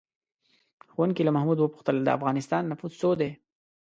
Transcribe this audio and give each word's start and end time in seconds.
ښوونکي 0.91 1.21
له 1.25 1.31
محمود 1.35 1.59
وپوښتل: 1.59 1.97
د 2.03 2.09
افغانستان 2.17 2.63
نفوس 2.71 2.93
څو 3.01 3.09
دی؟ 3.19 3.29